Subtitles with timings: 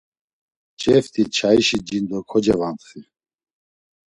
[0.79, 2.99] Ceft̆i çayişi jindo kocevantxi.